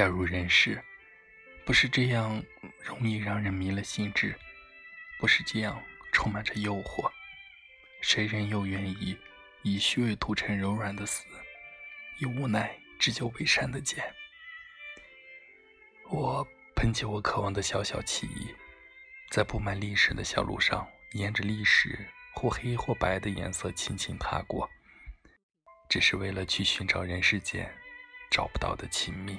[0.00, 0.82] 假如人世
[1.66, 2.42] 不是这样
[2.82, 4.34] 容易让人迷了心智，
[5.18, 5.78] 不是这样
[6.10, 7.12] 充满着诱惑，
[8.00, 9.14] 谁人又愿意
[9.60, 11.26] 以虚伪涂成柔软的死，
[12.18, 14.02] 以无奈织就伪善的茧？
[16.08, 18.54] 我捧起我渴望的小小奇异，
[19.30, 24.66] 在布满历史的小路上，沿着历史或黑或白的颜色轻轻踏过，
[25.90, 27.70] 只是为了去寻找人世间
[28.30, 29.38] 找不到的亲密。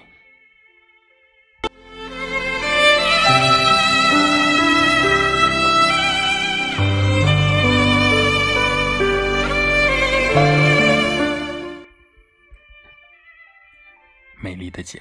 [14.43, 14.99] 美丽的茧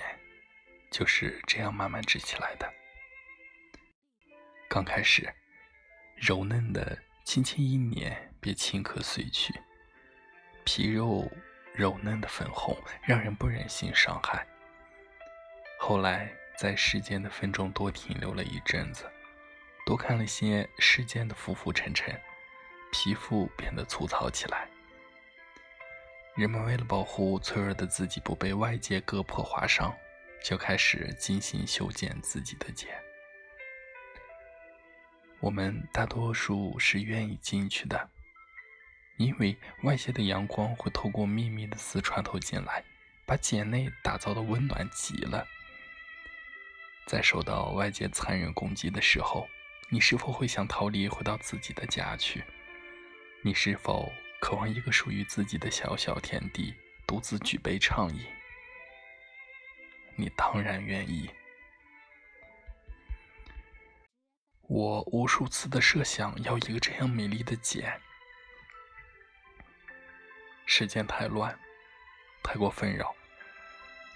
[0.90, 2.70] 就是这样慢慢织起来的。
[4.68, 5.32] 刚开始，
[6.14, 9.54] 柔嫩的，轻轻一捻便顷刻碎去；
[10.62, 11.26] 皮肉
[11.72, 14.46] 柔嫩的粉红，让人不忍心伤害。
[15.78, 19.10] 后来，在世间的分中多停留了一阵子，
[19.86, 22.14] 多看了些世间的浮浮沉沉，
[22.92, 24.68] 皮肤变得粗糙起来。
[26.36, 29.94] 人们为了保护脆弱的自己不被外界割破划伤，
[30.42, 32.88] 就开始精心修剪自己的茧。
[35.40, 38.08] 我们大多数是愿意进去的，
[39.16, 42.84] 因为外界的阳光会透过密密的丝穿透进来，
[43.26, 45.46] 把茧内打造的温暖极了。
[47.06, 49.48] 在受到外界残忍攻击的时候，
[49.88, 52.44] 你是否会想逃离，回到自己的家去？
[53.42, 54.12] 你是否？
[54.40, 56.74] 渴望一个属于自己的小小天地，
[57.06, 58.24] 独自举杯畅饮。
[60.16, 61.30] 你当然愿意。
[64.62, 68.00] 我无数次的设想要一个这样美丽的茧。
[70.64, 71.58] 世间太乱，
[72.42, 73.14] 太过纷扰。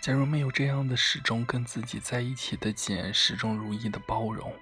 [0.00, 4.54] 假如没有这样的始终跟自己在一起的茧，始终如一的包容，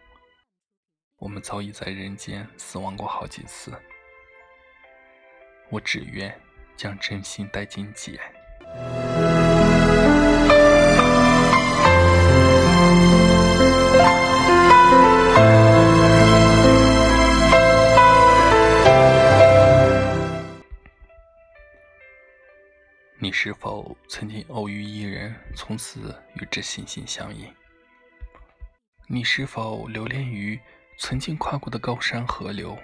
[1.18, 3.72] 我们早已在人间死亡过好几次。
[5.72, 6.38] 我只愿
[6.76, 8.14] 将真心带进茧。
[23.18, 27.50] 你是否曾经偶遇一人，从此与之心心相印？
[29.06, 30.60] 你是否留恋于
[30.98, 32.76] 曾经跨过的高山河流？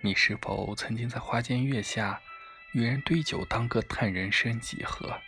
[0.00, 2.20] 你是否曾经在花间月下
[2.70, 5.20] 与人对酒当歌，叹人生几何？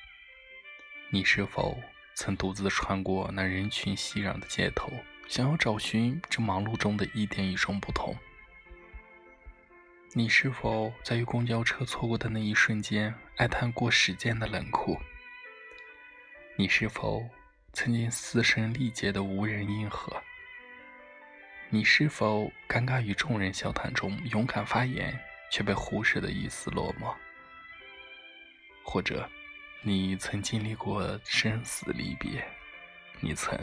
[1.11, 1.77] 你是否
[2.15, 4.89] 曾独自穿过那人群熙攘的街头，
[5.29, 8.17] 想要找寻这忙碌中的一点与众不同？
[10.13, 14.97] 你是否在与公交车错过的那一瞬间，哀叹过时间的冷酷？
[16.57, 17.29] 你是否
[17.73, 20.23] 曾经嘶声力竭的无人应和？
[21.73, 25.17] 你是否尴尬于众人笑谈中勇敢发言，
[25.53, 27.15] 却被忽视的一丝落寞？
[28.83, 29.31] 或者，
[29.81, 32.45] 你曾经历过生死离别，
[33.21, 33.57] 你曾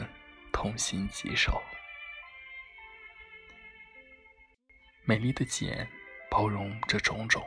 [0.50, 1.62] 痛心疾首？
[5.04, 5.86] 美丽的茧
[6.30, 7.46] 包容这种种。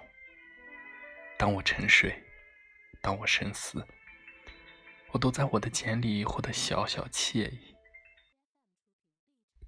[1.40, 2.24] 当我沉睡，
[3.02, 3.84] 当我深思，
[5.10, 7.71] 我都在我的茧里获得小小惬意。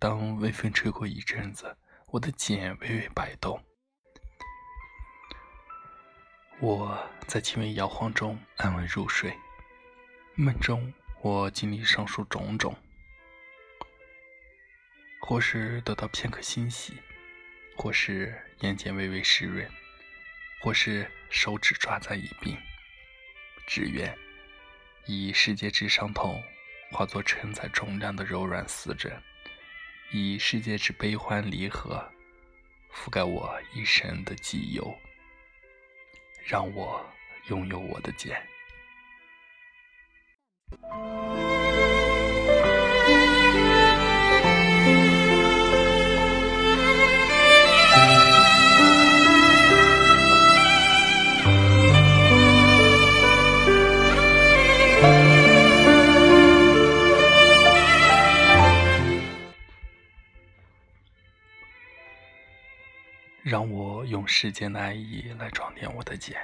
[0.04, 1.78] 当微风吹过一阵子，
[2.08, 3.64] 我的茧微微摆动，
[6.60, 9.34] 我在轻微摇晃中安稳入睡。
[10.36, 12.76] 梦中，我经历上述种种，
[15.22, 16.98] 或是得到片刻欣喜，
[17.78, 19.66] 或是眼睑微微湿润，
[20.62, 22.58] 或是手指抓在一并。
[23.66, 24.14] 只愿
[25.06, 26.44] 以世界之伤痛，
[26.92, 29.10] 化作承载重量的柔软丝枕。
[30.16, 32.08] 以世界之悲欢离合，
[32.94, 34.96] 覆盖我一生的寂忧，
[36.46, 37.04] 让我
[37.48, 38.40] 拥有我的剑。
[63.54, 66.36] 让我用世间的爱意来装点我的茧，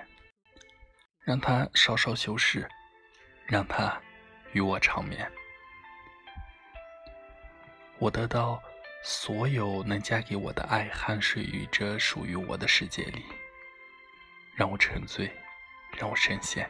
[1.24, 2.70] 让它稍稍修饰，
[3.48, 4.00] 让它
[4.52, 5.28] 与我长眠。
[7.98, 8.62] 我得到
[9.02, 13.26] 所有能嫁给我的爱，酣睡于这属于我的世界里，
[14.56, 15.32] 让我沉醉，
[15.98, 16.70] 让我深陷。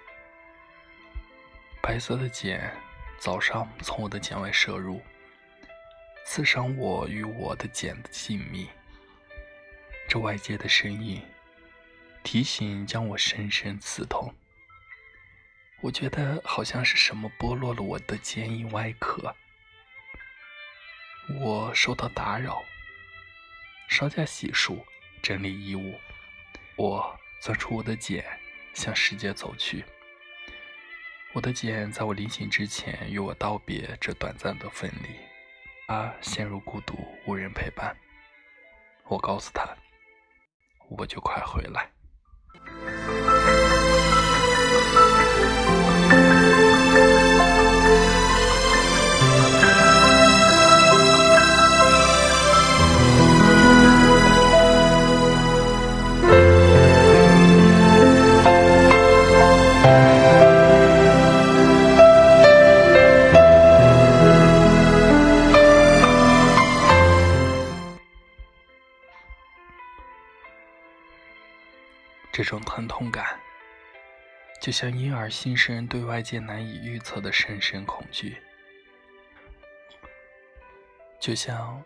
[1.82, 2.74] 白色的茧
[3.18, 5.02] 早上从我的茧外射入，
[6.24, 8.70] 刺伤我与我的茧的紧密。
[10.10, 11.22] 这外界的声音
[12.24, 14.34] 提醒将我深深刺痛。
[15.82, 19.36] 我觉得好像是什么剥落了我的坚硬外壳。
[21.40, 22.64] 我受到打扰，
[23.88, 24.84] 稍加洗漱，
[25.22, 25.94] 整理衣物。
[26.76, 28.26] 我钻出我的茧，
[28.74, 29.86] 向世界走去。
[31.34, 35.10] 我的茧在我临行之前与我道别这短暂的分离。
[35.88, 36.98] 他陷入孤独，
[37.28, 37.96] 无人陪伴。
[39.06, 39.76] 我告诉他，
[40.90, 41.99] 我就快回来。
[72.50, 73.40] 种疼痛感，
[74.60, 78.42] 就像婴儿新生对外界难以预测的深深恐惧，
[81.20, 81.84] 就像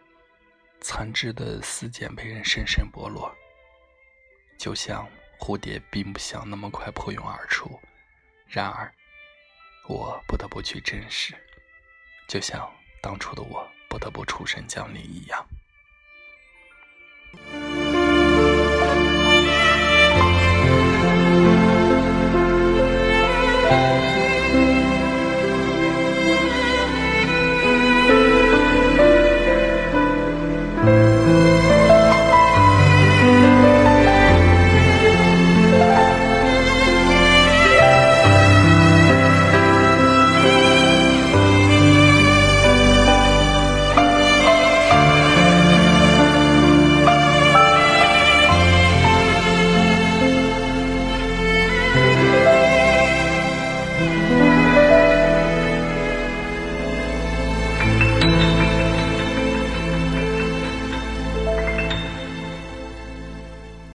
[0.79, 3.35] 残肢的丝茧被人深深剥落，
[4.57, 5.05] 就像
[5.37, 7.77] 蝴蝶并不想那么快破蛹而出。
[8.47, 8.89] 然而，
[9.89, 11.35] 我不得不去正视，
[12.29, 12.71] 就像
[13.01, 15.45] 当初的我不得不出生降临一样。